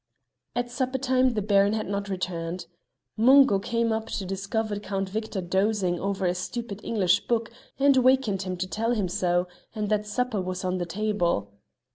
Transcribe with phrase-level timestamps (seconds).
[0.55, 2.65] At supper time the Baron had not returned.
[3.17, 8.41] Mungo came up to discover Count Victor dozing over a stupid English book and wakened
[8.41, 11.53] him to tell him so, and that supper was on the table.